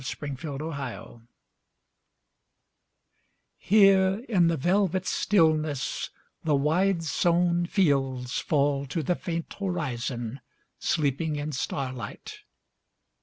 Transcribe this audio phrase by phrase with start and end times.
[0.19, 1.21] THE INDIA WHARF
[3.59, 6.09] HERE in the velvet stillness
[6.43, 10.39] The wide sown fields fall to the faint horizon,
[10.79, 12.39] Sleeping in starlight.